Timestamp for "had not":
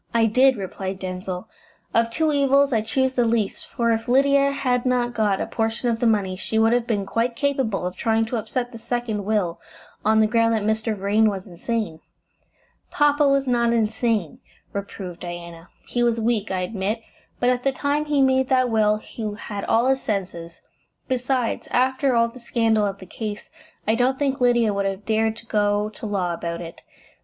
4.51-5.13